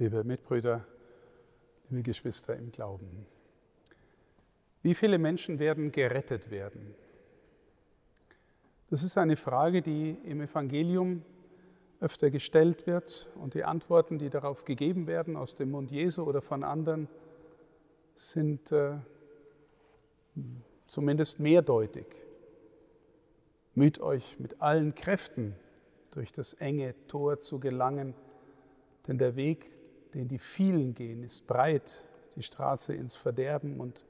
liebe 0.00 0.24
Mitbrüder, 0.24 0.86
liebe 1.90 2.02
Geschwister 2.02 2.56
im 2.56 2.72
Glauben. 2.72 3.26
Wie 4.82 4.94
viele 4.94 5.18
Menschen 5.18 5.58
werden 5.58 5.92
gerettet 5.92 6.50
werden? 6.50 6.94
Das 8.88 9.02
ist 9.02 9.18
eine 9.18 9.36
Frage, 9.36 9.82
die 9.82 10.16
im 10.24 10.40
Evangelium 10.40 11.22
öfter 12.00 12.30
gestellt 12.30 12.86
wird 12.86 13.30
und 13.34 13.52
die 13.52 13.62
Antworten, 13.62 14.18
die 14.18 14.30
darauf 14.30 14.64
gegeben 14.64 15.06
werden 15.06 15.36
aus 15.36 15.54
dem 15.54 15.70
Mund 15.70 15.90
Jesu 15.90 16.22
oder 16.22 16.40
von 16.40 16.64
anderen, 16.64 17.06
sind 18.16 18.72
äh, 18.72 18.96
zumindest 20.86 21.40
mehrdeutig. 21.40 22.06
Müht 23.74 24.00
euch 24.00 24.40
mit 24.40 24.62
allen 24.62 24.94
Kräften 24.94 25.54
durch 26.10 26.32
das 26.32 26.54
enge 26.54 26.94
Tor 27.06 27.38
zu 27.38 27.60
gelangen, 27.60 28.14
denn 29.06 29.18
der 29.18 29.36
Weg, 29.36 29.70
den 30.14 30.28
die 30.28 30.38
vielen 30.38 30.94
gehen, 30.94 31.22
ist 31.22 31.46
breit, 31.46 32.04
die 32.36 32.42
Straße 32.42 32.94
ins 32.94 33.14
Verderben 33.14 33.80
und 33.80 34.06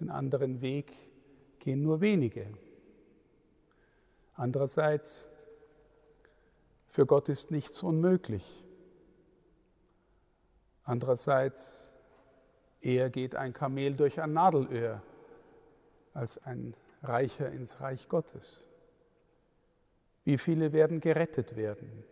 den 0.00 0.10
anderen 0.10 0.60
Weg 0.60 0.92
gehen 1.58 1.82
nur 1.82 2.00
wenige. 2.00 2.46
Andererseits, 4.34 5.26
für 6.86 7.06
Gott 7.06 7.28
ist 7.28 7.50
nichts 7.50 7.82
unmöglich. 7.82 8.64
Andererseits, 10.84 11.92
eher 12.80 13.10
geht 13.10 13.34
ein 13.34 13.52
Kamel 13.52 13.94
durch 13.94 14.20
ein 14.20 14.32
Nadelöhr 14.32 15.02
als 16.14 16.38
ein 16.44 16.74
Reicher 17.02 17.50
ins 17.50 17.80
Reich 17.80 18.08
Gottes. 18.08 18.64
Wie 20.24 20.38
viele 20.38 20.72
werden 20.72 21.00
gerettet 21.00 21.56
werden? 21.56 22.04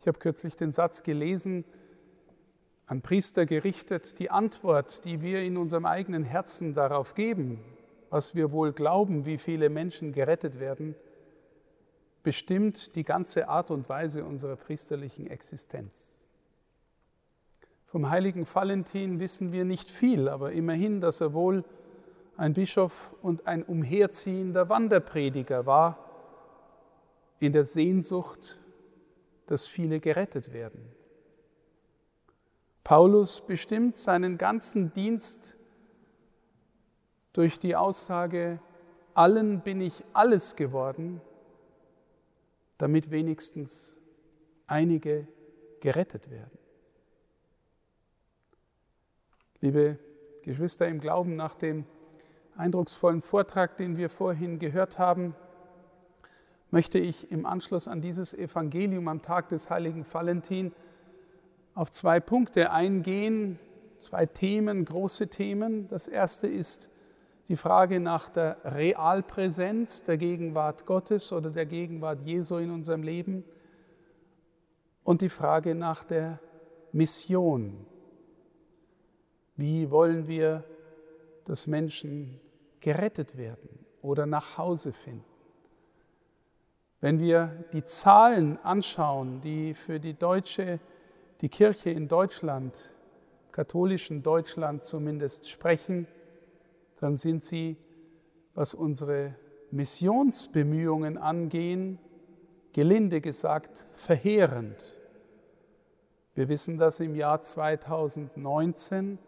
Ich 0.00 0.06
habe 0.06 0.18
kürzlich 0.18 0.56
den 0.56 0.72
Satz 0.72 1.02
gelesen, 1.02 1.64
an 2.86 3.02
Priester 3.02 3.46
gerichtet, 3.46 4.18
die 4.18 4.30
Antwort, 4.30 5.04
die 5.04 5.20
wir 5.20 5.42
in 5.42 5.56
unserem 5.56 5.86
eigenen 5.86 6.22
Herzen 6.22 6.74
darauf 6.74 7.14
geben, 7.14 7.60
was 8.10 8.34
wir 8.34 8.52
wohl 8.52 8.72
glauben, 8.72 9.26
wie 9.26 9.38
viele 9.38 9.68
Menschen 9.68 10.12
gerettet 10.12 10.60
werden, 10.60 10.94
bestimmt 12.22 12.94
die 12.94 13.04
ganze 13.04 13.48
Art 13.48 13.70
und 13.70 13.88
Weise 13.88 14.24
unserer 14.24 14.56
priesterlichen 14.56 15.26
Existenz. 15.26 16.18
Vom 17.86 18.10
heiligen 18.10 18.46
Valentin 18.52 19.20
wissen 19.20 19.52
wir 19.52 19.64
nicht 19.64 19.90
viel, 19.90 20.28
aber 20.28 20.52
immerhin, 20.52 21.00
dass 21.00 21.20
er 21.20 21.32
wohl 21.32 21.64
ein 22.36 22.52
Bischof 22.52 23.14
und 23.22 23.46
ein 23.46 23.62
umherziehender 23.62 24.68
Wanderprediger 24.68 25.66
war, 25.66 25.98
in 27.38 27.52
der 27.52 27.64
Sehnsucht, 27.64 28.58
dass 29.46 29.66
viele 29.66 30.00
gerettet 30.00 30.52
werden. 30.52 30.92
Paulus 32.84 33.40
bestimmt 33.40 33.96
seinen 33.96 34.38
ganzen 34.38 34.92
Dienst 34.92 35.56
durch 37.32 37.58
die 37.58 37.74
Aussage, 37.74 38.60
allen 39.14 39.60
bin 39.62 39.80
ich 39.80 40.04
alles 40.12 40.56
geworden, 40.56 41.20
damit 42.78 43.10
wenigstens 43.10 44.00
einige 44.66 45.26
gerettet 45.80 46.30
werden. 46.30 46.58
Liebe 49.60 49.98
Geschwister 50.42 50.86
im 50.86 51.00
Glauben, 51.00 51.34
nach 51.34 51.54
dem 51.54 51.86
eindrucksvollen 52.56 53.20
Vortrag, 53.20 53.76
den 53.76 53.96
wir 53.96 54.10
vorhin 54.10 54.58
gehört 54.58 54.98
haben, 54.98 55.34
möchte 56.76 56.98
ich 56.98 57.32
im 57.32 57.46
Anschluss 57.46 57.88
an 57.88 58.02
dieses 58.02 58.34
Evangelium 58.34 59.08
am 59.08 59.22
Tag 59.22 59.48
des 59.48 59.70
heiligen 59.70 60.04
Valentin 60.12 60.74
auf 61.74 61.90
zwei 61.90 62.20
Punkte 62.20 62.70
eingehen, 62.70 63.58
zwei 63.96 64.26
Themen, 64.26 64.84
große 64.84 65.28
Themen. 65.28 65.88
Das 65.88 66.06
erste 66.06 66.46
ist 66.46 66.90
die 67.48 67.56
Frage 67.56 67.98
nach 67.98 68.28
der 68.28 68.58
Realpräsenz 68.62 70.04
der 70.04 70.18
Gegenwart 70.18 70.84
Gottes 70.84 71.32
oder 71.32 71.48
der 71.48 71.64
Gegenwart 71.64 72.20
Jesu 72.26 72.58
in 72.58 72.70
unserem 72.70 73.02
Leben 73.02 73.42
und 75.02 75.22
die 75.22 75.30
Frage 75.30 75.74
nach 75.74 76.04
der 76.04 76.40
Mission. 76.92 77.86
Wie 79.56 79.90
wollen 79.90 80.28
wir, 80.28 80.62
dass 81.46 81.66
Menschen 81.66 82.38
gerettet 82.80 83.38
werden 83.38 83.78
oder 84.02 84.26
nach 84.26 84.58
Hause 84.58 84.92
finden? 84.92 85.35
Wenn 87.06 87.20
wir 87.20 87.52
die 87.72 87.84
Zahlen 87.84 88.58
anschauen, 88.64 89.40
die 89.40 89.74
für 89.74 90.00
die 90.00 90.14
deutsche, 90.14 90.80
die 91.40 91.48
Kirche 91.48 91.90
in 91.90 92.08
Deutschland, 92.08 92.92
katholischen 93.52 94.24
Deutschland 94.24 94.82
zumindest 94.82 95.48
sprechen, 95.48 96.08
dann 96.98 97.16
sind 97.16 97.44
sie, 97.44 97.76
was 98.54 98.74
unsere 98.74 99.36
Missionsbemühungen 99.70 101.16
angehen, 101.16 102.00
gelinde 102.72 103.20
gesagt, 103.20 103.86
verheerend. 103.94 104.98
Wir 106.34 106.48
wissen, 106.48 106.76
dass 106.76 106.98
im 106.98 107.14
Jahr 107.14 107.40
2019 107.40 109.20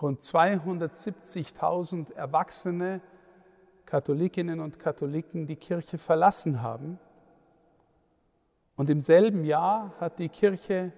rund 0.00 0.20
270.000 0.20 2.14
Erwachsene 2.14 3.02
Katholikinnen 3.84 4.60
und 4.60 4.78
Katholiken 4.78 5.44
die 5.44 5.56
Kirche 5.56 5.98
verlassen 5.98 6.62
haben. 6.62 6.98
Und 8.80 8.88
im 8.88 9.00
selben 9.00 9.44
Jahr 9.44 9.92
hat 10.00 10.18
die 10.18 10.30
Kirche 10.30 10.90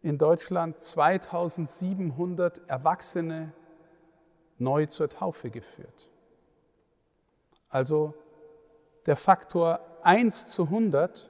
in 0.00 0.16
Deutschland 0.16 0.82
2700 0.82 2.66
Erwachsene 2.66 3.52
neu 4.56 4.86
zur 4.86 5.10
Taufe 5.10 5.50
geführt. 5.50 6.08
Also 7.68 8.14
der 9.04 9.16
Faktor 9.16 9.78
1 10.04 10.48
zu 10.48 10.62
100 10.62 11.28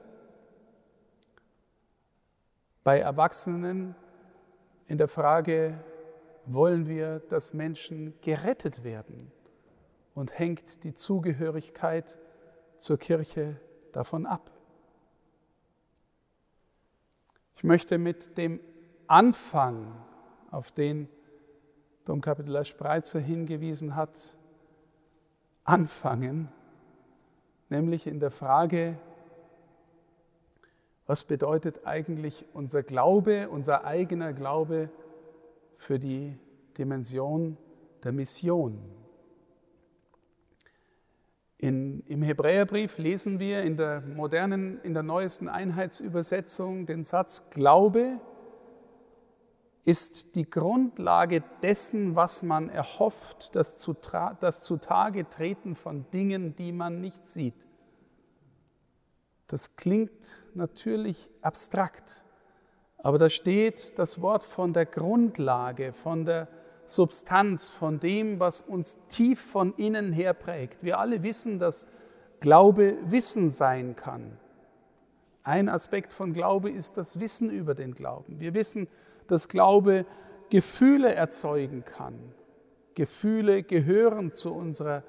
bei 2.85 3.01
Erwachsenen 3.01 3.93
in 4.87 4.97
der 4.97 5.09
Frage, 5.09 5.83
wollen 6.45 6.87
wir, 6.87 7.19
dass 7.19 7.53
Menschen 7.53 8.13
gerettet 8.21 8.85
werden? 8.85 9.33
Und 10.13 10.39
hängt 10.39 10.85
die 10.85 10.93
Zugehörigkeit 10.93 12.17
zur 12.77 12.97
Kirche 12.97 13.59
davon 13.91 14.25
ab? 14.25 14.55
Ich 17.54 17.54
möchte 17.65 17.97
mit 17.97 18.37
dem 18.37 18.59
Anfang, 19.07 19.93
auf 20.51 20.71
den 20.71 21.09
Domkapitular 22.05 22.63
Spreitzer 22.63 23.19
hingewiesen 23.19 23.95
hat, 23.95 24.37
anfangen, 25.63 26.49
nämlich 27.69 28.07
in 28.07 28.19
der 28.19 28.31
Frage, 28.31 28.97
was 31.07 31.23
bedeutet 31.23 31.85
eigentlich 31.85 32.45
unser 32.53 32.83
Glaube, 32.83 33.49
unser 33.49 33.85
eigener 33.85 34.33
Glaube 34.33 34.89
für 35.75 35.99
die 35.99 36.37
Dimension 36.77 37.57
der 38.03 38.11
Mission. 38.11 38.79
In, 41.57 41.94
Im 42.07 42.21
Hebräerbrief 42.21 42.99
lesen 42.99 43.39
wir 43.39 43.63
in 43.63 43.77
der 43.77 44.01
modernen, 44.01 44.79
in 44.83 44.93
der 44.93 45.01
neuesten 45.01 45.49
Einheitsübersetzung 45.49 46.85
den 46.85 47.03
Satz 47.03 47.49
Glaube 47.49 48.19
ist 49.85 50.35
die 50.35 50.47
Grundlage 50.47 51.41
dessen, 51.63 52.15
was 52.15 52.43
man 52.43 52.69
erhofft, 52.69 53.55
das, 53.55 53.89
das 54.39 54.63
zutage 54.63 55.29
treten 55.29 55.75
von 55.75 56.05
Dingen, 56.11 56.55
die 56.55 56.71
man 56.71 57.01
nicht 57.01 57.25
sieht. 57.25 57.67
Das 59.47 59.75
klingt 59.75 60.45
natürlich 60.53 61.29
abstrakt, 61.41 62.23
aber 62.99 63.17
da 63.17 63.31
steht 63.31 63.97
das 63.97 64.21
Wort 64.21 64.43
von 64.43 64.73
der 64.73 64.85
Grundlage, 64.85 65.91
von 65.91 66.25
der 66.25 66.49
Substanz, 66.85 67.69
von 67.69 67.99
dem, 67.99 68.39
was 68.39 68.61
uns 68.61 69.07
tief 69.07 69.41
von 69.41 69.73
innen 69.75 70.13
her 70.13 70.35
prägt. 70.35 70.83
Wir 70.83 70.99
alle 70.99 71.23
wissen, 71.23 71.57
dass 71.57 71.87
Glaube 72.39 72.97
Wissen 73.03 73.49
sein 73.49 73.95
kann. 73.95 74.37
Ein 75.43 75.69
Aspekt 75.69 76.11
von 76.11 76.33
Glaube 76.33 76.69
ist 76.69 76.97
das 76.97 77.19
Wissen 77.19 77.49
über 77.49 77.75
den 77.75 77.93
Glauben. 77.93 78.39
Wir 78.39 78.53
wissen, 78.53 78.87
dass 79.27 79.47
Glaube 79.47 80.05
Gefühle 80.49 81.13
erzeugen 81.13 81.85
kann. 81.85 82.19
Gefühle 82.95 83.63
gehören 83.63 84.31
zu 84.31 84.53
unserer 84.53 85.03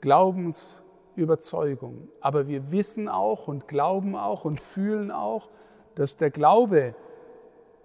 Glaubensüberzeugung. 0.00 2.08
Aber 2.20 2.48
wir 2.48 2.70
wissen 2.70 3.08
auch 3.08 3.48
und 3.48 3.68
glauben 3.68 4.16
auch 4.16 4.44
und 4.44 4.60
fühlen 4.60 5.10
auch, 5.10 5.50
dass 5.94 6.16
der 6.16 6.30
Glaube 6.30 6.94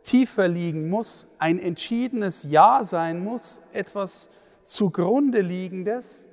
tiefer 0.03 0.47
liegen 0.47 0.89
muss, 0.89 1.27
ein 1.37 1.59
entschiedenes 1.59 2.43
Ja 2.43 2.83
sein 2.83 3.23
muss, 3.23 3.61
etwas 3.73 4.29
zugrunde 4.63 5.41
liegendes, 5.41 6.27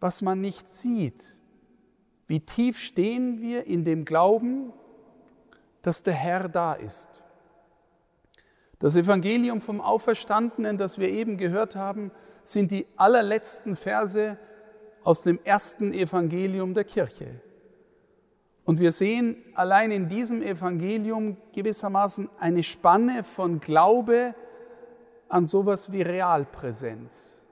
was 0.00 0.22
man 0.22 0.40
nicht 0.40 0.68
sieht. 0.68 1.36
Wie 2.26 2.40
tief 2.40 2.78
stehen 2.78 3.40
wir 3.40 3.66
in 3.66 3.84
dem 3.84 4.04
Glauben, 4.04 4.72
dass 5.82 6.02
der 6.02 6.14
Herr 6.14 6.48
da 6.48 6.72
ist. 6.72 7.22
Das 8.78 8.96
Evangelium 8.96 9.60
vom 9.60 9.80
Auferstandenen, 9.80 10.78
das 10.78 10.98
wir 10.98 11.08
eben 11.08 11.36
gehört 11.36 11.76
haben, 11.76 12.10
sind 12.42 12.70
die 12.70 12.86
allerletzten 12.96 13.76
Verse 13.76 14.38
aus 15.02 15.22
dem 15.22 15.38
ersten 15.44 15.92
Evangelium 15.92 16.74
der 16.74 16.84
Kirche. 16.84 17.40
Und 18.64 18.80
wir 18.80 18.92
sehen 18.92 19.36
allein 19.54 19.90
in 19.90 20.08
diesem 20.08 20.42
Evangelium 20.42 21.36
gewissermaßen 21.52 22.30
eine 22.38 22.62
Spanne 22.62 23.22
von 23.22 23.60
Glaube 23.60 24.34
an 25.28 25.44
sowas 25.46 25.92
wie 25.92 26.00
Realpräsenz. 26.00 27.42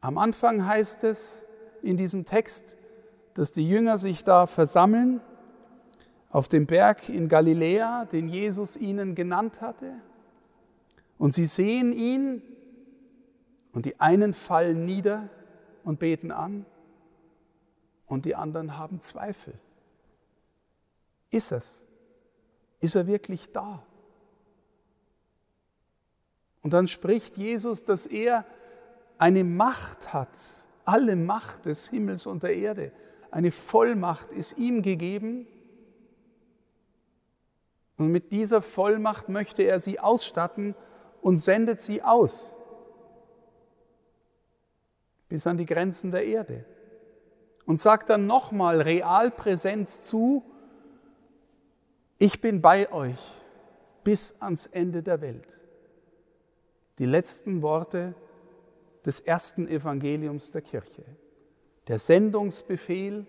Am 0.00 0.18
Anfang 0.18 0.66
heißt 0.66 1.02
es 1.04 1.44
in 1.82 1.96
diesem 1.96 2.26
Text, 2.26 2.76
dass 3.34 3.52
die 3.52 3.68
Jünger 3.68 3.98
sich 3.98 4.24
da 4.24 4.46
versammeln 4.46 5.20
auf 6.30 6.48
dem 6.48 6.66
Berg 6.66 7.08
in 7.08 7.28
Galiläa, 7.28 8.06
den 8.06 8.28
Jesus 8.28 8.76
ihnen 8.76 9.14
genannt 9.14 9.60
hatte. 9.60 9.92
Und 11.18 11.32
sie 11.32 11.46
sehen 11.46 11.92
ihn 11.92 12.42
und 13.72 13.86
die 13.86 14.00
einen 14.00 14.32
fallen 14.32 14.84
nieder 14.84 15.28
und 15.84 15.98
beten 15.98 16.30
an 16.30 16.64
und 18.06 18.24
die 18.24 18.34
anderen 18.34 18.78
haben 18.78 19.00
Zweifel. 19.00 19.54
Ist 21.30 21.52
es? 21.52 21.84
Ist 22.80 22.94
er 22.94 23.06
wirklich 23.06 23.52
da? 23.52 23.82
Und 26.62 26.72
dann 26.72 26.88
spricht 26.88 27.36
Jesus, 27.36 27.84
dass 27.84 28.06
er 28.06 28.44
eine 29.18 29.44
Macht 29.44 30.12
hat, 30.12 30.38
alle 30.84 31.16
Macht 31.16 31.66
des 31.66 31.88
Himmels 31.88 32.26
und 32.26 32.42
der 32.42 32.56
Erde, 32.56 32.92
eine 33.34 33.50
Vollmacht 33.50 34.30
ist 34.30 34.58
ihm 34.58 34.80
gegeben. 34.80 35.48
Und 37.96 38.12
mit 38.12 38.30
dieser 38.30 38.62
Vollmacht 38.62 39.28
möchte 39.28 39.64
er 39.64 39.80
sie 39.80 39.98
ausstatten 39.98 40.76
und 41.20 41.38
sendet 41.38 41.80
sie 41.80 42.00
aus 42.00 42.54
bis 45.28 45.48
an 45.48 45.56
die 45.56 45.64
Grenzen 45.64 46.12
der 46.12 46.24
Erde. 46.24 46.64
Und 47.66 47.80
sagt 47.80 48.08
dann 48.08 48.28
nochmal 48.28 48.80
Realpräsenz 48.80 50.02
zu, 50.02 50.44
ich 52.18 52.40
bin 52.40 52.62
bei 52.62 52.92
euch 52.92 53.18
bis 54.04 54.40
ans 54.40 54.66
Ende 54.66 55.02
der 55.02 55.20
Welt. 55.20 55.60
Die 56.98 57.06
letzten 57.06 57.62
Worte 57.62 58.14
des 59.04 59.18
ersten 59.18 59.66
Evangeliums 59.66 60.52
der 60.52 60.62
Kirche. 60.62 61.04
Der 61.88 61.98
Sendungsbefehl 61.98 63.26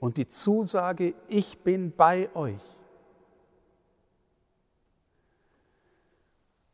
und 0.00 0.16
die 0.16 0.28
Zusage, 0.28 1.14
ich 1.28 1.58
bin 1.58 1.92
bei 1.96 2.28
euch. 2.34 2.62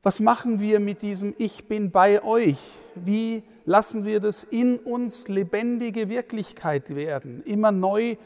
Was 0.03 0.19
machen 0.19 0.61
wir 0.61 0.81
mit 0.81 1.03
diesem 1.03 1.35
Ich 1.39 1.69
bin 1.69 1.91
bei 1.91 2.25
euch? 2.25 2.59
Wie 2.95 3.43
lassen 3.67 4.05
wir 4.05 4.19
das 4.21 4.45
in 4.45 4.79
uns 4.79 5.29
lebendige 5.29 6.09
Wirklichkeit 6.09 6.95
werden? 6.95 7.43
Immer 7.45 7.71
neu 7.71 8.17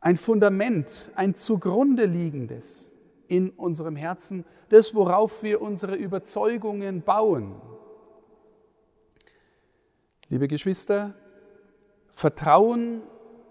ein 0.00 0.16
Fundament, 0.16 1.10
ein 1.14 1.34
zugrunde 1.34 2.06
liegendes 2.06 2.90
in 3.28 3.50
unserem 3.50 3.96
Herzen, 3.96 4.44
das, 4.68 4.94
worauf 4.94 5.42
wir 5.42 5.62
unsere 5.62 5.94
Überzeugungen 5.94 7.02
bauen. 7.02 7.54
Liebe 10.34 10.48
Geschwister, 10.48 11.14
Vertrauen, 12.10 13.02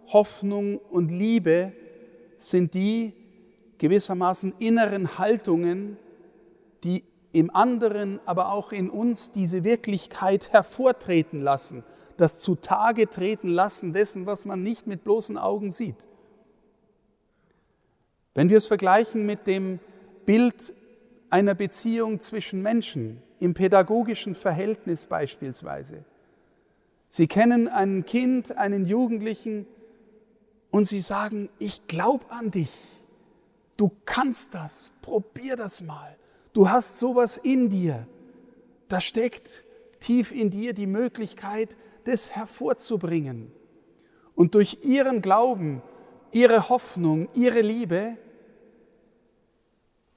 Hoffnung 0.07 0.79
und 0.79 1.11
Liebe 1.11 1.71
sind 2.35 2.73
die 2.73 3.13
gewissermaßen 3.77 4.55
inneren 4.59 5.17
Haltungen, 5.17 5.95
die 6.83 7.05
im 7.31 7.55
anderen, 7.55 8.19
aber 8.25 8.51
auch 8.51 8.73
in 8.73 8.89
uns 8.89 9.31
diese 9.31 9.63
Wirklichkeit 9.63 10.51
hervortreten 10.51 11.41
lassen, 11.41 11.85
das 12.17 12.41
zutage 12.41 13.09
treten 13.09 13.47
lassen 13.47 13.93
dessen, 13.93 14.25
was 14.25 14.43
man 14.43 14.61
nicht 14.61 14.85
mit 14.85 15.05
bloßen 15.05 15.37
Augen 15.37 15.71
sieht. 15.71 16.05
Wenn 18.33 18.49
wir 18.49 18.57
es 18.57 18.67
vergleichen 18.67 19.25
mit 19.25 19.47
dem 19.47 19.79
Bild 20.25 20.73
einer 21.29 21.55
Beziehung 21.55 22.19
zwischen 22.19 22.61
Menschen, 22.61 23.23
im 23.39 23.53
pädagogischen 23.53 24.35
Verhältnis 24.35 25.05
beispielsweise. 25.05 26.03
Sie 27.15 27.27
kennen 27.27 27.67
ein 27.67 28.05
Kind, 28.05 28.57
einen 28.57 28.87
Jugendlichen 28.87 29.67
und 30.71 30.87
sie 30.87 30.99
sagen, 30.99 31.47
ich 31.59 31.85
glaube 31.85 32.25
an 32.31 32.49
dich. 32.49 32.73
Du 33.77 33.91
kannst 34.05 34.55
das, 34.55 34.93
probier 35.03 35.55
das 35.55 35.81
mal. 35.81 36.17
Du 36.53 36.69
hast 36.69 36.97
sowas 36.97 37.37
in 37.37 37.69
dir. 37.69 38.07
Da 38.87 38.99
steckt 38.99 39.63
tief 39.99 40.31
in 40.31 40.49
dir 40.49 40.73
die 40.73 40.87
Möglichkeit, 40.87 41.77
das 42.05 42.31
hervorzubringen. 42.35 43.51
Und 44.33 44.55
durch 44.55 44.79
ihren 44.81 45.21
Glauben, 45.21 45.83
ihre 46.31 46.67
Hoffnung, 46.69 47.29
ihre 47.35 47.61
Liebe 47.61 48.17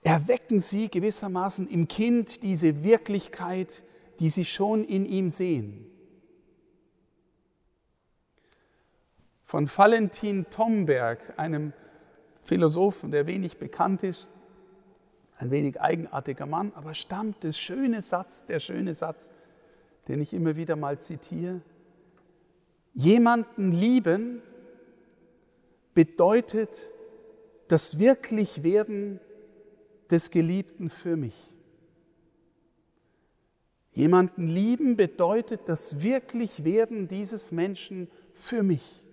erwecken 0.03 0.61
sie 0.61 0.89
gewissermaßen 0.89 1.69
im 1.69 1.89
Kind 1.89 2.43
diese 2.43 2.83
Wirklichkeit, 2.83 3.85
die 4.19 4.31
sie 4.31 4.47
schon 4.47 4.83
in 4.83 5.05
ihm 5.05 5.29
sehen. 5.29 5.91
Von 9.47 9.69
Valentin 9.69 10.51
Tomberg, 10.51 11.35
einem 11.37 11.73
Philosophen, 12.35 13.13
der 13.13 13.29
wenig 13.29 13.59
bekannt 13.59 14.03
ist, 14.03 14.27
ein 15.37 15.53
wenig 15.53 15.81
eigenartiger 15.81 16.47
Mann, 16.47 16.73
aber 16.75 16.95
stammt 16.95 17.45
der 17.45 17.53
schöne 17.53 18.03
Satz, 18.03 18.45
der 18.47 18.59
schöne 18.59 18.93
Satz, 18.93 19.31
den 20.09 20.21
ich 20.21 20.35
immer 20.35 20.57
wieder 20.57 20.75
mal 20.75 20.99
zitiere. 20.99 21.61
Jemanden 22.93 23.71
lieben 23.71 24.43
bedeutet 25.95 26.91
das 27.69 28.01
Wirklichwerden 28.01 29.21
des 30.11 30.33
Geliebten 30.33 30.91
für 30.91 31.17
mich. 31.17 31.37
Jemanden 33.93 34.49
lieben 34.49 34.97
bedeutet 34.97 35.61
das 35.67 36.03
Wirklichwerden 36.03 37.07
dieses 37.07 37.53
Menschen 37.53 38.11
für 38.35 38.65
mich. 38.65 39.05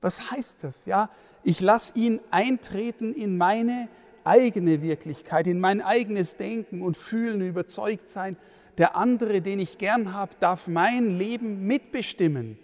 Was 0.00 0.30
heißt 0.30 0.64
das? 0.64 0.86
Ja, 0.86 1.10
ich 1.42 1.60
lasse 1.60 1.98
ihn 1.98 2.20
eintreten 2.30 3.14
in 3.14 3.36
meine 3.36 3.88
eigene 4.24 4.82
Wirklichkeit, 4.82 5.46
in 5.46 5.58
mein 5.58 5.80
eigenes 5.80 6.36
Denken 6.36 6.82
und 6.82 6.96
Fühlen, 6.96 7.40
überzeugt 7.40 8.08
sein. 8.08 8.36
Der 8.76 8.96
andere, 8.96 9.40
den 9.40 9.58
ich 9.58 9.78
gern 9.78 10.12
habe, 10.12 10.34
darf 10.38 10.68
mein 10.68 11.18
Leben 11.18 11.66
mitbestimmen. 11.66 12.58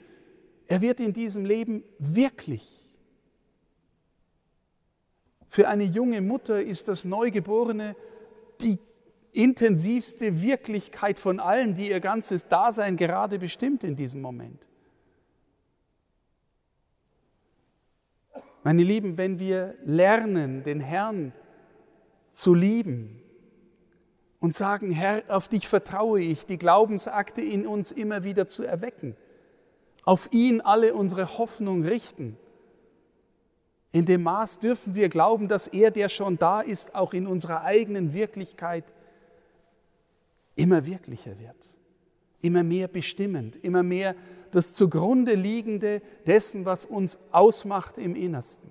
Er 0.69 0.81
wird 0.81 1.00
in 1.00 1.12
diesem 1.12 1.45
Leben 1.45 1.83
wirklich. 1.99 2.85
Für 5.49 5.69
eine 5.69 5.85
junge 5.85 6.21
Mutter 6.21 6.62
ist 6.62 6.88
das 6.88 7.05
Neugeborene 7.05 7.97
die 8.61 8.79
intensivste 9.33 10.41
Wirklichkeit 10.43 11.19
von 11.19 11.41
allen, 11.41 11.75
die 11.75 11.91
ihr 11.91 12.00
ganzes 12.00 12.49
Dasein 12.49 12.97
gerade 12.97 13.38
bestimmt 13.38 13.83
in 13.83 13.97
diesem 13.97 14.21
Moment. 14.21 14.69
Meine 18.64 18.83
Lieben, 18.83 19.18
wenn 19.18 19.38
wir 19.38 19.75
lernen, 19.85 20.64
den 20.64 20.80
Herrn 20.80 21.35
zu 22.33 22.54
lieben 22.54 23.21
und 24.40 24.54
sagen, 24.54 24.90
Herr, 24.90 25.23
auf 25.28 25.49
dich 25.49 25.68
vertraue 25.68 26.21
ich, 26.21 26.47
die 26.47 26.56
Glaubensakte 26.56 27.42
in 27.42 27.66
uns 27.66 27.92
immer 27.92 28.25
wieder 28.25 28.49
zu 28.49 28.64
erwecken, 28.64 29.16
auf 30.04 30.33
ihn 30.33 30.62
alle 30.62 30.94
unsere 30.94 31.37
Hoffnung 31.37 31.85
richten. 31.85 32.38
In 33.92 34.06
dem 34.06 34.23
Maß 34.23 34.61
dürfen 34.61 34.94
wir 34.94 35.11
glauben, 35.11 35.47
dass 35.47 35.68
er, 35.68 35.90
der 35.90 36.09
schon 36.09 36.38
da 36.38 36.62
ist, 36.62 36.94
auch 36.94 37.12
in 37.12 37.26
unserer 37.26 37.64
eigenen 37.64 38.14
Wirklichkeit 38.14 38.85
immer 40.56 40.87
wirklicher 40.87 41.38
wird, 41.38 41.71
immer 42.45 42.63
mehr 42.63 42.89
bestimmend, 42.89 43.57
immer 43.57 43.83
mehr 43.83 44.15
das 44.51 44.75
zugrunde 44.75 45.35
liegende 45.35 46.03
dessen, 46.27 46.65
was 46.65 46.85
uns 46.85 47.19
ausmacht 47.33 47.99
im 47.99 48.15
Innersten. 48.15 48.69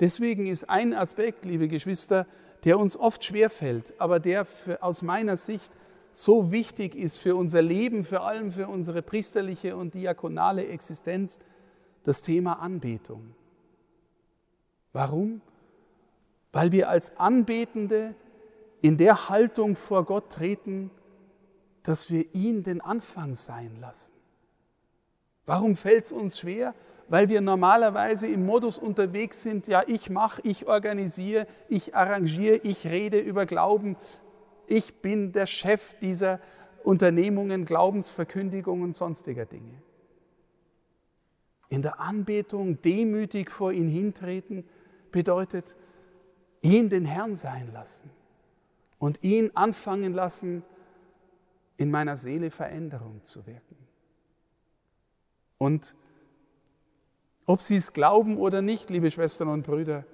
Deswegen 0.00 0.46
ist 0.46 0.68
ein 0.70 0.94
Aspekt, 0.94 1.44
liebe 1.44 1.68
Geschwister, 1.68 2.26
der 2.64 2.78
uns 2.78 2.96
oft 2.96 3.22
schwerfällt, 3.22 3.94
aber 3.98 4.18
der 4.18 4.46
für, 4.46 4.82
aus 4.82 5.02
meiner 5.02 5.36
Sicht 5.36 5.70
so 6.12 6.50
wichtig 6.50 6.94
ist 6.94 7.18
für 7.18 7.36
unser 7.36 7.62
Leben, 7.62 8.04
vor 8.04 8.26
allem 8.26 8.50
für 8.50 8.66
unsere 8.66 9.02
priesterliche 9.02 9.76
und 9.76 9.94
diakonale 9.94 10.66
Existenz, 10.66 11.38
das 12.02 12.22
Thema 12.22 12.54
Anbetung. 12.54 13.34
Warum? 14.94 15.42
Weil 16.50 16.72
wir 16.72 16.88
als 16.88 17.18
Anbetende 17.18 18.14
in 18.80 18.96
der 18.96 19.28
Haltung 19.28 19.76
vor 19.76 20.04
Gott 20.04 20.32
treten, 20.32 20.90
dass 21.82 22.10
wir 22.10 22.34
ihn 22.34 22.62
den 22.62 22.80
Anfang 22.80 23.34
sein 23.34 23.76
lassen. 23.80 24.12
Warum 25.46 25.76
fällt 25.76 26.04
es 26.04 26.12
uns 26.12 26.38
schwer? 26.38 26.74
weil 27.10 27.28
wir 27.28 27.40
normalerweise 27.40 28.28
im 28.28 28.46
Modus 28.46 28.78
unterwegs 28.78 29.42
sind, 29.42 29.66
ja, 29.66 29.82
ich 29.84 30.10
mache, 30.10 30.40
ich 30.44 30.68
organisiere, 30.68 31.48
ich 31.68 31.96
arrangiere, 31.96 32.60
ich 32.62 32.86
rede 32.86 33.18
über 33.18 33.46
Glauben, 33.46 33.96
ich 34.68 35.02
bin 35.02 35.32
der 35.32 35.46
Chef 35.46 35.94
dieser 35.98 36.38
Unternehmungen, 36.84 37.64
Glaubensverkündigungen 37.64 38.84
und 38.84 38.96
sonstiger 38.96 39.44
Dinge. 39.44 39.82
In 41.68 41.82
der 41.82 41.98
Anbetung 41.98 42.80
demütig 42.80 43.50
vor 43.50 43.72
ihn 43.72 43.88
hintreten 43.88 44.64
bedeutet, 45.10 45.74
ihn 46.62 46.90
den 46.90 47.04
Herrn 47.04 47.34
sein 47.34 47.72
lassen 47.72 48.08
und 49.00 49.24
ihn 49.24 49.50
anfangen 49.54 50.14
lassen, 50.14 50.62
in 51.80 51.90
meiner 51.90 52.18
Seele 52.18 52.50
Veränderung 52.50 53.24
zu 53.24 53.46
wirken. 53.46 53.78
Und 55.56 55.94
ob 57.46 57.62
Sie 57.62 57.76
es 57.76 57.94
glauben 57.94 58.36
oder 58.36 58.60
nicht, 58.60 58.90
liebe 58.90 59.10
Schwestern 59.10 59.48
und 59.48 59.64
Brüder, 59.66 60.04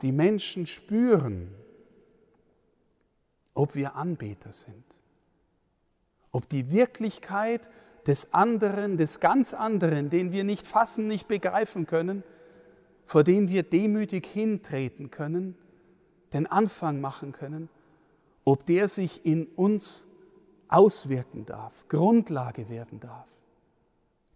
die 0.00 0.12
Menschen 0.12 0.66
spüren, 0.66 1.54
ob 3.52 3.74
wir 3.74 3.96
Anbeter 3.96 4.50
sind, 4.50 5.02
ob 6.32 6.48
die 6.48 6.70
Wirklichkeit 6.70 7.68
des 8.06 8.32
anderen, 8.32 8.96
des 8.96 9.20
ganz 9.20 9.52
anderen, 9.52 10.08
den 10.08 10.32
wir 10.32 10.44
nicht 10.44 10.66
fassen, 10.66 11.06
nicht 11.06 11.28
begreifen 11.28 11.86
können, 11.86 12.22
vor 13.04 13.24
dem 13.24 13.50
wir 13.50 13.62
demütig 13.62 14.26
hintreten 14.26 15.10
können, 15.10 15.54
den 16.32 16.46
Anfang 16.46 17.02
machen 17.02 17.32
können, 17.32 17.68
ob 18.46 18.64
der 18.64 18.88
sich 18.88 19.26
in 19.26 19.44
uns 19.48 20.07
auswirken 20.68 21.46
darf, 21.46 21.88
Grundlage 21.88 22.68
werden 22.68 23.00
darf, 23.00 23.28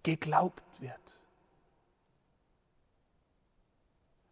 geglaubt 0.03 0.81
wird. 0.81 1.23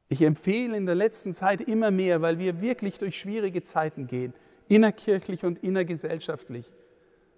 Ich 0.08 0.22
empfehle 0.22 0.76
in 0.76 0.86
der 0.86 0.96
letzten 0.96 1.32
Zeit 1.32 1.60
immer 1.60 1.92
mehr, 1.92 2.20
weil 2.20 2.38
wir 2.38 2.60
wirklich 2.60 2.98
durch 2.98 3.18
schwierige 3.18 3.62
Zeiten 3.62 4.08
gehen, 4.08 4.34
innerkirchlich 4.66 5.44
und 5.44 5.62
innergesellschaftlich, 5.62 6.66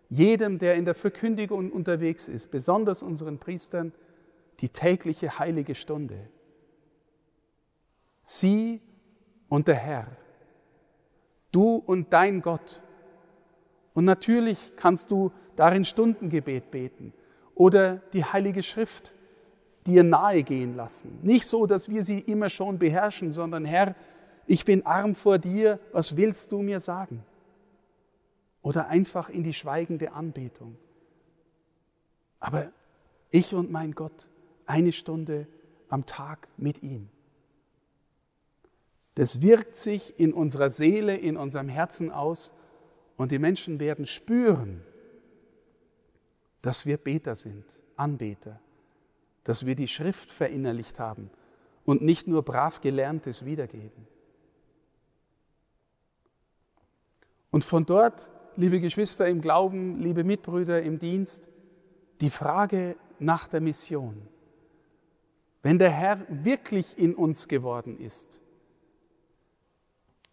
jedem, 0.09 0.59
der 0.59 0.77
in 0.77 0.85
der 0.85 0.95
Verkündigung 0.95 1.71
unterwegs 1.71 2.29
ist, 2.29 2.51
besonders 2.51 3.03
unseren 3.03 3.39
Priestern, 3.39 3.93
die 4.61 4.69
tägliche 4.69 5.39
heilige 5.39 5.75
Stunde. 5.75 6.29
Sie 8.23 8.81
und 9.49 9.69
der 9.69 9.75
Herr, 9.75 10.07
du 11.51 11.77
und 11.77 12.13
dein 12.13 12.41
Gott. 12.41 12.81
Und 13.95 14.05
natürlich 14.05 14.59
kannst 14.77 15.11
du 15.11 15.33
darin 15.57 15.85
Stundengebet 15.85 16.71
beten 16.71 17.13
oder 17.55 17.97
die 18.13 18.25
Heilige 18.25 18.63
Schrift 18.63 19.15
dir 19.87 20.05
nahe 20.05 20.43
gehen 20.43 20.77
lassen. 20.77 21.19
Nicht 21.23 21.47
so, 21.47 21.67
dass 21.67 21.89
wir 21.89 22.05
sie 22.05 22.19
immer 22.19 22.49
schon 22.49 22.79
beherrschen, 22.79 23.33
sondern 23.33 23.65
Herr, 23.65 23.95
ich 24.47 24.65
bin 24.65 24.87
arm 24.87 25.15
vor 25.15 25.39
dir, 25.39 25.79
was 25.93 26.17
willst 26.17 26.53
du 26.53 26.63
mir 26.63 26.81
sagen? 26.81 27.25
oder 28.63 28.89
einfach 28.89 29.29
in 29.29 29.43
die 29.43 29.53
schweigende 29.53 30.13
Anbetung. 30.13 30.77
Aber 32.39 32.73
ich 33.31 33.55
und 33.55 33.71
mein 33.71 33.93
Gott, 33.93 34.29
eine 34.67 34.93
Stunde 34.93 35.47
am 35.89 36.07
Tag 36.07 36.49
mit 36.57 36.83
ihm. 36.83 37.09
Das 39.17 39.43
wirkt 39.43 39.77
sich 39.77 40.19
in 40.19 40.33
unserer 40.33 40.71
Seele, 40.71 41.17
in 41.17 41.37
unserem 41.37 41.69
Herzen 41.69 42.11
aus 42.11 42.55
und 43.17 43.33
die 43.33 43.39
Menschen 43.39 43.81
werden 43.81 44.07
spüren, 44.07 44.83
dass 46.61 46.87
wir 46.87 46.97
Beter 46.97 47.35
sind, 47.35 47.65
Anbeter, 47.97 48.61
dass 49.45 49.67
wir 49.67 49.75
die 49.75 49.89
Schrift 49.89 50.31
verinnerlicht 50.31 51.01
haben 51.01 51.31
und 51.85 52.03
nicht 52.03 52.29
nur 52.29 52.43
brav 52.43 52.81
gelerntes 52.81 53.45
wiedergeben. 53.45 54.07
Und 57.51 57.65
von 57.65 57.85
dort 57.85 58.31
liebe 58.57 58.81
Geschwister 58.81 59.29
im 59.29 59.41
Glauben, 59.41 59.99
liebe 60.01 60.25
Mitbrüder 60.25 60.83
im 60.83 60.99
Dienst, 60.99 61.49
die 62.21 62.31
Frage 62.31 62.97
nach 63.19 63.49
der 63.49 63.61
Mission. 63.61 64.29
Wenn 65.63 65.79
der 65.79 65.91
Herr 65.91 66.27
wirklich 66.29 66.99
in 66.99 67.15
uns 67.15 67.49
geworden 67.49 67.99
ist, 67.99 68.41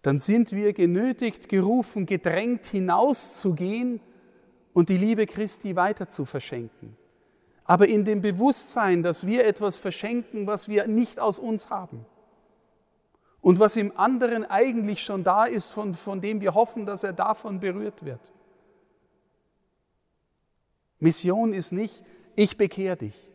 dann 0.01 0.19
sind 0.19 0.51
wir 0.51 0.73
genötigt, 0.73 1.49
gerufen, 1.49 2.05
gedrängt 2.05 2.65
hinauszugehen 2.67 3.99
und 4.73 4.89
die 4.89 4.97
Liebe 4.97 5.25
Christi 5.25 5.75
weiter 5.75 6.07
zu 6.07 6.25
verschenken. 6.25 6.95
Aber 7.65 7.87
in 7.87 8.05
dem 8.05 8.21
Bewusstsein, 8.21 9.03
dass 9.03 9.27
wir 9.27 9.45
etwas 9.45 9.75
verschenken, 9.75 10.47
was 10.47 10.69
wir 10.69 10.87
nicht 10.87 11.19
aus 11.19 11.37
uns 11.37 11.69
haben 11.69 12.05
und 13.41 13.59
was 13.59 13.75
im 13.75 13.97
anderen 13.97 14.43
eigentlich 14.43 15.03
schon 15.03 15.23
da 15.23 15.45
ist, 15.45 15.71
von, 15.71 15.93
von 15.93 16.21
dem 16.21 16.41
wir 16.41 16.53
hoffen, 16.53 16.85
dass 16.85 17.03
er 17.03 17.13
davon 17.13 17.59
berührt 17.59 18.03
wird. 18.03 18.31
Mission 20.99 21.53
ist 21.53 21.71
nicht, 21.71 22.03
ich 22.35 22.57
bekehre 22.57 22.97
dich. 22.97 23.29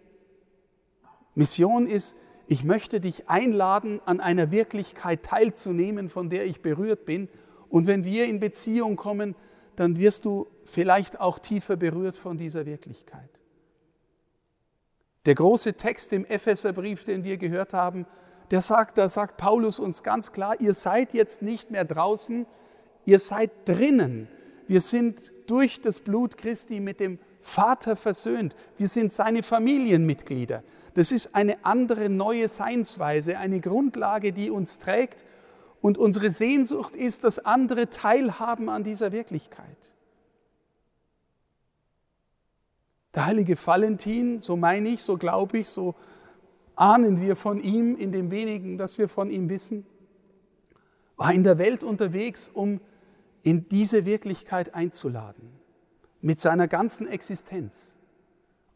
Mission 1.34 1.86
ist, 1.86 2.16
ich 2.46 2.64
möchte 2.64 3.00
dich 3.00 3.28
einladen, 3.28 4.00
an 4.04 4.20
einer 4.20 4.50
Wirklichkeit 4.50 5.22
teilzunehmen, 5.22 6.08
von 6.08 6.28
der 6.28 6.46
ich 6.46 6.60
berührt 6.60 7.04
bin. 7.06 7.28
Und 7.68 7.86
wenn 7.86 8.04
wir 8.04 8.26
in 8.26 8.40
Beziehung 8.40 8.96
kommen, 8.96 9.34
dann 9.76 9.96
wirst 9.96 10.24
du 10.24 10.46
vielleicht 10.64 11.20
auch 11.20 11.38
tiefer 11.38 11.76
berührt 11.76 12.16
von 12.16 12.36
dieser 12.36 12.66
Wirklichkeit. 12.66 13.28
Der 15.26 15.34
große 15.34 15.74
Text 15.74 16.12
im 16.12 16.26
Epheserbrief, 16.26 17.04
den 17.04 17.24
wir 17.24 17.38
gehört 17.38 17.72
haben, 17.72 18.06
der 18.50 18.60
sagt, 18.60 18.98
da 18.98 19.08
sagt 19.08 19.38
Paulus 19.38 19.78
uns 19.78 20.02
ganz 20.02 20.32
klar, 20.32 20.60
ihr 20.60 20.74
seid 20.74 21.14
jetzt 21.14 21.40
nicht 21.40 21.70
mehr 21.70 21.84
draußen, 21.84 22.46
ihr 23.06 23.18
seid 23.18 23.50
drinnen. 23.66 24.28
Wir 24.66 24.82
sind 24.82 25.32
durch 25.46 25.80
das 25.80 26.00
Blut 26.00 26.36
Christi 26.36 26.80
mit 26.80 27.00
dem 27.00 27.18
Vater 27.40 27.96
versöhnt. 27.96 28.54
Wir 28.76 28.88
sind 28.88 29.12
seine 29.12 29.42
Familienmitglieder. 29.42 30.62
Das 30.94 31.10
ist 31.10 31.34
eine 31.34 31.64
andere 31.64 32.08
neue 32.08 32.48
Seinsweise, 32.48 33.38
eine 33.38 33.60
Grundlage, 33.60 34.32
die 34.32 34.50
uns 34.50 34.78
trägt. 34.78 35.24
Und 35.80 35.98
unsere 35.98 36.30
Sehnsucht 36.30 36.96
ist, 36.96 37.24
dass 37.24 37.44
andere 37.44 37.90
teilhaben 37.90 38.68
an 38.68 38.84
dieser 38.84 39.12
Wirklichkeit. 39.12 39.76
Der 43.14 43.26
heilige 43.26 43.56
Valentin, 43.66 44.40
so 44.40 44.56
meine 44.56 44.88
ich, 44.88 45.02
so 45.02 45.18
glaube 45.18 45.58
ich, 45.58 45.68
so 45.68 45.94
ahnen 46.74 47.20
wir 47.20 47.36
von 47.36 47.62
ihm 47.62 47.96
in 47.96 48.12
dem 48.12 48.30
wenigen, 48.30 48.78
das 48.78 48.98
wir 48.98 49.08
von 49.08 49.30
ihm 49.30 49.48
wissen, 49.48 49.86
war 51.16 51.32
in 51.32 51.44
der 51.44 51.58
Welt 51.58 51.84
unterwegs, 51.84 52.48
um 52.48 52.80
in 53.42 53.68
diese 53.68 54.04
Wirklichkeit 54.04 54.74
einzuladen, 54.74 55.50
mit 56.22 56.40
seiner 56.40 56.66
ganzen 56.66 57.06
Existenz 57.06 57.94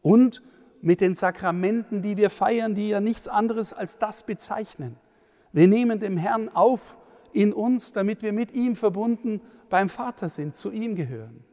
und 0.01 0.41
mit 0.81 1.01
den 1.01 1.15
Sakramenten, 1.15 2.01
die 2.01 2.17
wir 2.17 2.29
feiern, 2.29 2.75
die 2.75 2.89
ja 2.89 3.01
nichts 3.01 3.27
anderes 3.27 3.73
als 3.73 3.97
das 3.97 4.23
bezeichnen. 4.23 4.95
Wir 5.51 5.67
nehmen 5.67 5.99
dem 5.99 6.17
Herrn 6.17 6.49
auf 6.49 6.97
in 7.33 7.53
uns, 7.53 7.93
damit 7.93 8.21
wir 8.21 8.33
mit 8.33 8.53
ihm 8.53 8.75
verbunden 8.75 9.41
beim 9.69 9.89
Vater 9.89 10.29
sind, 10.29 10.55
zu 10.55 10.71
ihm 10.71 10.95
gehören. 10.95 11.43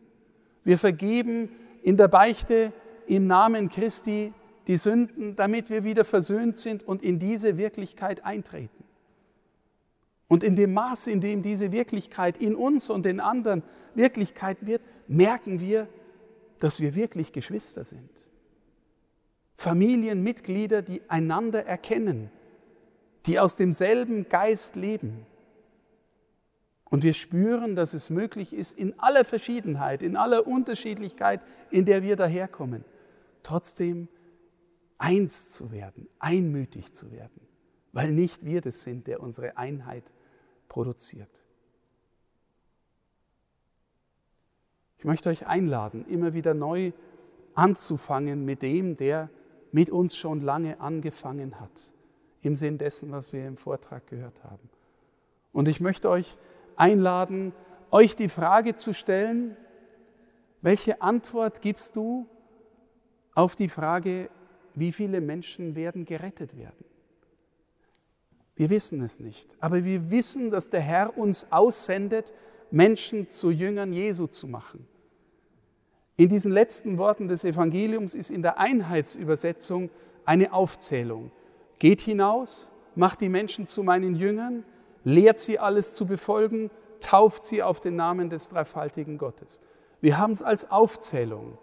Wir 0.65 0.79
vergeben 0.79 1.51
in 1.83 1.97
der 1.97 2.09
Beichte 2.09 2.73
im 3.07 3.27
Namen 3.27 3.69
Christi 3.69 4.33
die 4.67 4.77
Sünden, 4.77 5.37
damit 5.37 5.71
wir 5.71 5.85
wieder 5.85 6.05
versöhnt 6.05 6.57
sind 6.57 6.83
und 6.83 7.03
in 7.03 7.19
diese 7.19 7.57
Wirklichkeit 7.57 8.25
eintreten. 8.25 8.85
Und 10.29 10.43
in 10.43 10.57
dem 10.57 10.73
Maß, 10.75 11.07
in 11.07 11.21
dem 11.21 11.43
diese 11.43 11.71
Wirklichkeit 11.71 12.37
in 12.37 12.57
uns 12.57 12.91
und 12.91 13.05
den 13.05 13.21
anderen 13.21 13.63
Wirklichkeit 13.95 14.59
wird, 14.67 14.83
merken 15.07 15.61
wir, 15.61 15.87
dass 16.59 16.81
wir 16.81 16.95
wirklich 16.95 17.33
Geschwister 17.33 17.85
sind. 17.85 18.11
Familienmitglieder, 19.57 20.83
die 20.83 21.03
einander 21.09 21.67
erkennen, 21.67 22.31
die 23.25 23.41
aus 23.41 23.57
demselben 23.57 24.29
Geist 24.29 24.77
leben. 24.77 25.27
Und 26.89 27.03
wir 27.03 27.15
spüren, 27.15 27.75
dass 27.75 27.95
es 27.95 28.11
möglich 28.11 28.53
ist, 28.53 28.79
in 28.79 28.99
aller 29.01 29.25
Verschiedenheit, 29.25 30.03
in 30.03 30.17
aller 30.17 30.47
Unterschiedlichkeit, 30.47 31.41
in 31.71 31.85
der 31.85 32.03
wir 32.03 32.17
daherkommen, 32.17 32.85
trotzdem 33.43 34.09
eins 34.99 35.51
zu 35.51 35.73
werden, 35.73 36.09
einmütig 36.19 36.93
zu 36.93 37.11
werden, 37.11 37.41
weil 37.93 38.13
nicht 38.13 38.45
wir 38.45 38.61
das 38.61 38.83
sind, 38.83 39.07
der 39.07 39.21
unsere 39.21 39.57
Einheit 39.57 40.05
produziert. 40.69 41.43
Ich 44.99 45.05
möchte 45.05 45.29
euch 45.29 45.47
einladen, 45.47 46.07
immer 46.09 46.35
wieder 46.35 46.55
neu 46.55 46.93
anzufangen 47.55 48.45
mit 48.45 48.63
dem, 48.63 48.97
der 48.97 49.29
mit 49.77 49.91
uns 49.91 50.17
schon 50.17 50.41
lange 50.41 50.81
angefangen 50.81 51.61
hat, 51.61 51.93
im 52.41 52.57
Sinn 52.57 52.79
dessen, 52.79 53.13
was 53.13 53.35
wir 53.35 53.47
im 53.47 53.59
Vortrag 53.59 54.07
gehört 54.07 54.43
haben. 54.43 54.71
Und 55.53 55.69
ich 55.69 55.83
möchte 55.83 56.09
euch 56.09 56.39
einladen, 56.77 57.53
euch 57.91 58.17
die 58.17 58.31
Frage 58.31 58.75
zu 58.75 58.95
stellen, 58.95 59.55
welche 60.63 61.03
Antwort 61.03 61.61
gibst 61.61 61.95
du 61.95 62.27
auf 63.35 63.55
die 63.55 63.69
Frage, 63.69 64.31
wie 64.75 64.93
viele 64.93 65.21
Menschen 65.21 65.75
werden 65.75 66.07
gerettet 66.07 66.57
werden. 66.57 66.87
Wir 68.55 68.71
wissen 68.71 69.03
es 69.03 69.21
nicht, 69.21 69.55
aber 69.61 69.85
wir 69.85 70.11
wissen, 70.11 70.51
dass 70.51 70.71
der 70.71 70.81
Herr 70.81 71.19
uns 71.19 71.53
aussendet, 71.53 72.33
Menschen 72.71 73.29
zu 73.29 73.51
Jüngern 73.51 73.93
Jesu 73.93 74.27
zu 74.27 74.49
machen. 74.49 74.89
In 76.19 76.31
diesen 76.31 76.51
letzten 76.51 76.97
Worten 76.97 77.29
des 77.29 77.45
Evangeliums 77.45 78.15
ist 78.15 78.31
in 78.31 78.41
der 78.41 78.59
Einheitsübersetzung 78.59 79.91
eine 80.25 80.55
Aufzählung. 80.55 81.31
Geht 81.79 82.01
hinaus, 82.01 82.71
macht 82.95 83.21
die 83.21 83.29
Menschen 83.29 83.67
zu 83.67 83.83
meinen 83.83 84.15
Jüngern, 84.15 84.65
lehrt 85.05 85.39
sie 85.39 85.59
alles 85.59 85.93
zu 85.93 86.07
befolgen, 86.07 86.71
tauft 87.01 87.45
sie 87.45 87.63
auf 87.63 87.81
den 87.81 87.97
Namen 87.97 88.31
des 88.31 88.49
dreifaltigen 88.49 89.19
Gottes. 89.19 89.61
Wir 90.01 90.17
haben 90.17 90.33
es 90.33 90.43
als 90.43 90.71
Aufzählung. 90.71 91.59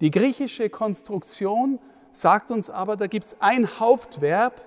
Die 0.00 0.10
griechische 0.10 0.70
Konstruktion 0.70 1.78
sagt 2.10 2.50
uns 2.50 2.70
aber, 2.70 2.96
da 2.96 3.06
gibt 3.06 3.26
es 3.26 3.36
ein 3.40 3.78
Hauptverb 3.78 4.62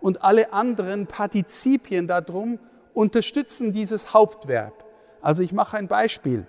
und 0.00 0.22
alle 0.22 0.52
anderen 0.52 1.08
Partizipien 1.08 2.06
darum 2.06 2.60
unterstützen 2.94 3.72
dieses 3.72 4.14
Hauptverb. 4.14 4.84
Also 5.20 5.42
ich 5.42 5.52
mache 5.52 5.76
ein 5.76 5.88
Beispiel. 5.88 6.46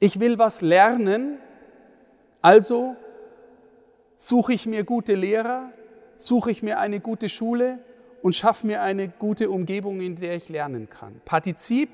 Ich 0.00 0.20
will 0.20 0.38
was 0.38 0.60
lernen, 0.60 1.38
also 2.40 2.94
suche 4.16 4.52
ich 4.52 4.64
mir 4.66 4.84
gute 4.84 5.14
Lehrer, 5.14 5.72
suche 6.16 6.52
ich 6.52 6.62
mir 6.62 6.78
eine 6.78 7.00
gute 7.00 7.28
Schule 7.28 7.78
und 8.22 8.34
schaffe 8.34 8.66
mir 8.66 8.82
eine 8.82 9.08
gute 9.08 9.50
Umgebung, 9.50 10.00
in 10.00 10.16
der 10.16 10.36
ich 10.36 10.48
lernen 10.48 10.88
kann. 10.88 11.20
Partizip, 11.24 11.88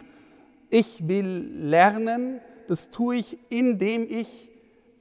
ich 0.68 1.08
will 1.08 1.50
lernen, 1.54 2.40
das 2.68 2.90
tue 2.90 3.16
ich, 3.16 3.38
indem 3.48 4.06
ich 4.08 4.50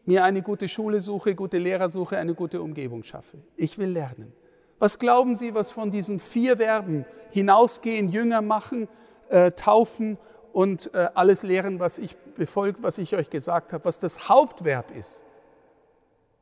mir 0.06 0.24
eine 0.24 0.42
gute 0.42 0.70
Schule 0.70 1.02
suche, 1.02 1.36
gute 1.36 1.58
Lehrer 1.58 1.90
suche, 1.90 2.18
eine 2.18 2.34
gute 2.34 2.62
Umgebung 2.62 3.04
schaffe. 3.04 3.38
Ich 3.58 3.78
will 3.78 3.90
lernen. 3.90 4.32
Was 4.80 5.00
glauben 5.00 5.36
Sie, 5.36 5.54
was 5.54 5.72
von 5.72 5.92
diesen 5.92 6.20
vier 6.20 6.58
Verben 6.58 7.06
hinausgehen, 7.32 8.10
Jünger 8.10 8.42
machen, 8.42 8.88
äh, 9.30 9.52
taufen 9.52 10.18
und 10.54 10.94
äh, 10.94 11.10
alles 11.16 11.42
lehren, 11.42 11.80
was 11.80 11.98
ich 11.98 12.16
befolgt, 12.36 12.84
was 12.84 13.00
ich 13.00 13.16
euch 13.16 13.30
gesagt 13.32 13.74
habe, 13.74 13.84
was 13.86 14.00
das 14.00 14.30
Hauptverb 14.30 14.96
ist 14.96 15.24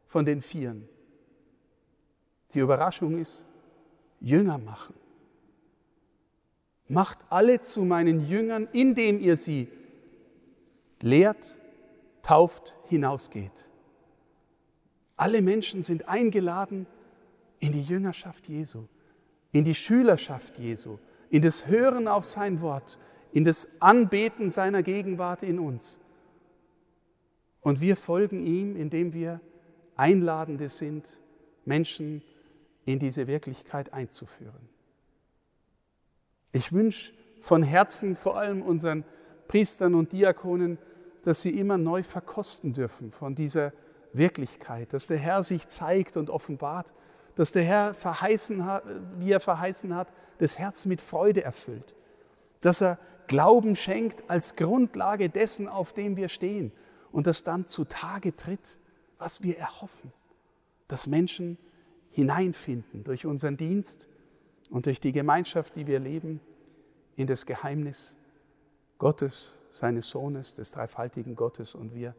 von 0.05 0.25
den 0.25 0.41
Vieren? 0.41 0.87
Die 2.53 2.59
Überraschung 2.59 3.17
ist, 3.17 3.45
Jünger 4.19 4.57
machen. 4.57 4.95
Macht 6.89 7.19
alle 7.29 7.61
zu 7.61 7.85
meinen 7.85 8.27
Jüngern, 8.27 8.67
indem 8.73 9.21
ihr 9.21 9.37
sie 9.37 9.69
lehrt, 10.99 11.57
tauft, 12.21 12.75
hinausgeht. 12.89 13.65
Alle 15.15 15.41
Menschen 15.41 15.83
sind 15.83 16.09
eingeladen 16.09 16.85
in 17.59 17.71
die 17.71 17.83
Jüngerschaft 17.83 18.49
Jesu, 18.49 18.87
in 19.53 19.63
die 19.63 19.75
Schülerschaft 19.75 20.59
Jesu, 20.59 20.97
in 21.29 21.41
das 21.41 21.67
Hören 21.67 22.09
auf 22.09 22.25
sein 22.25 22.59
Wort, 22.59 22.99
in 23.31 23.45
das 23.45 23.81
Anbeten 23.81 24.50
seiner 24.50 24.83
Gegenwart 24.83 25.43
in 25.43 25.59
uns. 25.59 26.00
Und 27.61 27.79
wir 27.79 27.95
folgen 27.95 28.39
ihm, 28.39 28.75
indem 28.75 29.13
wir 29.13 29.39
Einladende 29.95 30.67
sind, 30.69 31.19
Menschen 31.65 32.23
in 32.85 33.00
diese 33.00 33.27
Wirklichkeit 33.27 33.93
einzuführen. 33.93 34.69
Ich 36.51 36.73
wünsche 36.73 37.13
von 37.39 37.63
Herzen 37.63 38.15
vor 38.15 38.38
allem 38.38 38.61
unseren 38.61 39.03
Priestern 39.47 39.95
und 39.95 40.11
Diakonen, 40.11 40.77
dass 41.23 41.41
sie 41.41 41.57
immer 41.57 41.77
neu 41.77 42.03
verkosten 42.03 42.73
dürfen 42.73 43.11
von 43.11 43.35
dieser 43.35 43.73
Wirklichkeit, 44.13 44.93
dass 44.93 45.07
der 45.07 45.17
Herr 45.17 45.43
sich 45.43 45.67
zeigt 45.67 46.17
und 46.17 46.29
offenbart, 46.29 46.93
dass 47.35 47.51
der 47.51 47.63
Herr 47.63 47.93
verheißen 47.93 48.65
hat, 48.65 48.83
wie 49.17 49.31
er 49.31 49.39
verheißen 49.39 49.95
hat, 49.95 50.07
das 50.39 50.57
Herz 50.57 50.85
mit 50.85 51.01
Freude 51.01 51.43
erfüllt, 51.43 51.93
dass 52.61 52.81
er 52.81 52.97
Glauben 53.31 53.77
schenkt 53.77 54.29
als 54.29 54.57
Grundlage 54.57 55.29
dessen, 55.29 55.70
auf 55.70 55.94
dem 55.94 56.17
wir 56.17 56.27
stehen 56.27 56.74
und 57.13 57.27
das 57.27 57.46
dann 57.46 57.65
zutage 57.65 58.35
tritt, 58.35 58.77
was 59.20 59.41
wir 59.41 59.57
erhoffen, 59.57 60.11
dass 60.89 61.07
Menschen 61.07 61.57
hineinfinden 62.09 63.05
durch 63.05 63.25
unseren 63.25 63.55
Dienst 63.55 64.09
und 64.70 64.85
durch 64.85 65.00
die 65.00 65.13
Gemeinschaft, 65.13 65.77
die 65.77 65.87
wir 65.87 66.01
leben, 66.01 66.41
in 67.15 67.25
das 67.25 67.46
Geheimnis 67.46 68.17
Gottes, 68.98 69.57
seines 69.72 70.09
Sohnes, 70.09 70.55
des 70.55 70.72
dreifaltigen 70.72 71.37
Gottes 71.37 71.74
und 71.74 71.96
wir 71.96 72.13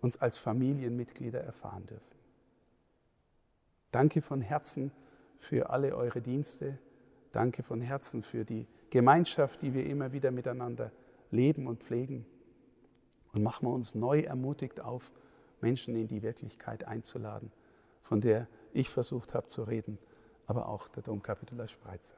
uns 0.00 0.20
als 0.20 0.36
Familienmitglieder 0.36 1.42
erfahren 1.42 1.86
dürfen. 1.86 2.16
Danke 3.92 4.20
von 4.20 4.40
Herzen 4.40 4.90
für 5.38 5.70
alle 5.70 5.94
eure 5.94 6.20
Dienste. 6.20 6.76
Danke 7.30 7.62
von 7.62 7.80
Herzen 7.80 8.24
für 8.24 8.44
die 8.44 8.66
Gemeinschaft, 8.96 9.60
die 9.60 9.74
wir 9.74 9.84
immer 9.84 10.12
wieder 10.12 10.30
miteinander 10.30 10.90
leben 11.30 11.66
und 11.66 11.82
pflegen. 11.82 12.24
Und 13.34 13.42
machen 13.42 13.68
wir 13.68 13.72
uns 13.74 13.94
neu 13.94 14.20
ermutigt 14.20 14.80
auf, 14.80 15.12
Menschen 15.60 15.94
in 15.96 16.08
die 16.08 16.22
Wirklichkeit 16.22 16.84
einzuladen, 16.84 17.52
von 18.00 18.22
der 18.22 18.48
ich 18.72 18.88
versucht 18.88 19.34
habe 19.34 19.48
zu 19.48 19.64
reden, 19.64 19.98
aber 20.46 20.68
auch 20.68 20.88
der 20.88 21.02
Domkapitular 21.02 21.68
Spreizer. 21.68 22.16